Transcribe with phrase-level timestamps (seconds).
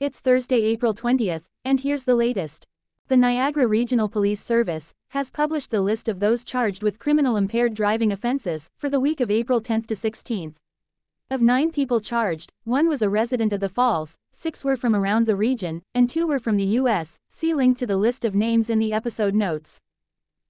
[0.00, 2.66] It's Thursday, April 20th, and here's the latest.
[3.08, 7.74] The Niagara Regional Police Service has published the list of those charged with criminal impaired
[7.74, 10.54] driving offenses for the week of April 10th to 16th.
[11.30, 15.26] Of nine people charged, one was a resident of the Falls, six were from around
[15.26, 17.18] the region, and two were from the U.S.
[17.28, 19.80] See link to the list of names in the episode notes.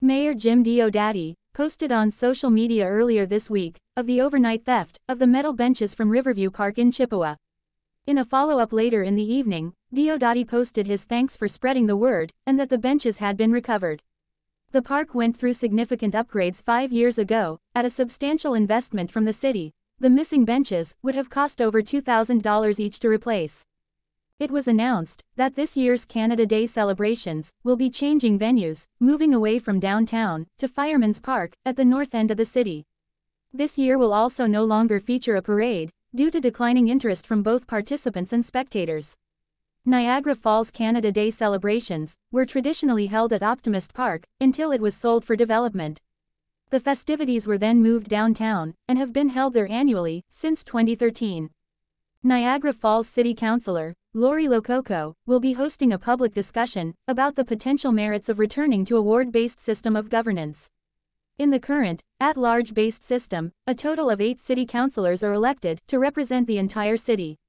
[0.00, 5.18] Mayor Jim Diodati posted on social media earlier this week of the overnight theft of
[5.18, 7.36] the metal benches from Riverview Park in Chippawa.
[8.06, 12.34] In a follow-up later in the evening, Diodati posted his thanks for spreading the word
[12.46, 14.02] and that the benches had been recovered.
[14.72, 19.32] The park went through significant upgrades five years ago, at a substantial investment from the
[19.32, 23.64] city, the missing benches would have cost over $2,000 each to replace.
[24.38, 29.58] It was announced that this year's Canada Day celebrations will be changing venues, moving away
[29.58, 32.84] from downtown to Firemen's Park at the north end of the city.
[33.50, 37.66] This year will also no longer feature a parade, due to declining interest from both
[37.66, 39.16] participants and spectators.
[39.84, 45.24] Niagara Falls Canada Day celebrations were traditionally held at Optimist Park until it was sold
[45.24, 46.00] for development.
[46.70, 51.50] The festivities were then moved downtown and have been held there annually since 2013.
[52.22, 57.92] Niagara Falls City Councilor, Lori Lococo, will be hosting a public discussion about the potential
[57.92, 60.68] merits of returning to a ward-based system of governance.
[61.36, 65.98] In the current, at-large based system, a total of eight city councilors are elected to
[65.98, 67.40] represent the entire city.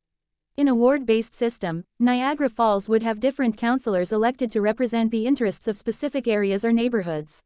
[0.58, 5.67] In a ward-based system, Niagara Falls would have different councilors elected to represent the interests
[5.67, 7.44] of specific areas or neighborhoods.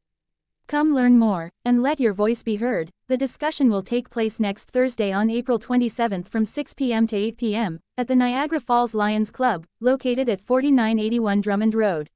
[0.66, 2.90] Come learn more, and let your voice be heard.
[3.10, 7.06] The discussion will take place next Thursday on April 27 from 6 p.m.
[7.08, 7.82] to 8 p.m.
[7.98, 12.10] at the Niagara Falls Lions Club, located at 4981 Drummond Road.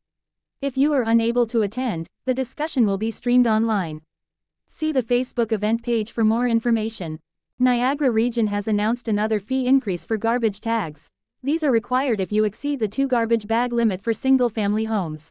[0.61, 4.01] If you are unable to attend, the discussion will be streamed online.
[4.75, 7.19] See the Facebook event page for more information.
[7.59, 11.09] Niagara Region has announced another fee increase for garbage tags.
[11.43, 15.29] These are required if you exceed the two garbage bag limit for single family homes.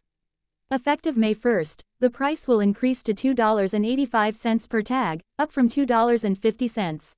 [0.71, 7.13] Effective May 1st, the price will increase to $2.85 per tag, up from $2.50.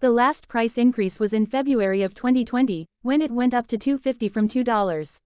[0.00, 4.30] The last price increase was in February of 2020, when it went up to $2.50
[4.30, 5.18] from $2.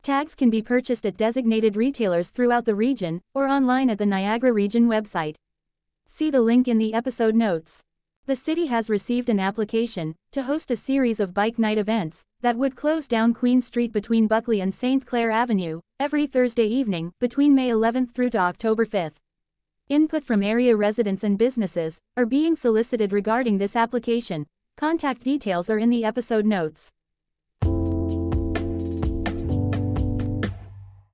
[0.00, 4.54] Tags can be purchased at designated retailers throughout the region or online at the Niagara
[4.54, 5.34] Region website.
[6.10, 7.82] See the link in the episode notes.
[8.24, 12.56] The city has received an application to host a series of bike night events that
[12.56, 15.04] would close down Queen Street between Buckley and St.
[15.04, 19.20] Clair Avenue every Thursday evening between May 11 through to October 5.
[19.90, 24.46] Input from area residents and businesses are being solicited regarding this application.
[24.78, 26.88] Contact details are in the episode notes.